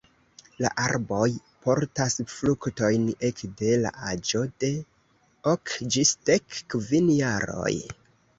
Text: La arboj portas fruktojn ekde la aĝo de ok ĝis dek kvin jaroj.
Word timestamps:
La 0.65 0.69
arboj 0.83 1.27
portas 1.65 2.15
fruktojn 2.35 3.05
ekde 3.29 3.75
la 3.83 3.91
aĝo 4.13 4.41
de 4.65 4.71
ok 5.53 5.77
ĝis 5.99 6.15
dek 6.33 6.59
kvin 6.77 7.13
jaroj. 7.19 7.73